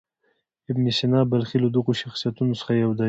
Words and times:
ابن 0.71 0.85
سینا 0.97 1.21
بلخي 1.31 1.57
له 1.61 1.69
دغو 1.75 1.91
شخصیتونو 2.01 2.53
څخه 2.59 2.71
یو 2.83 2.91
دی. 2.97 2.99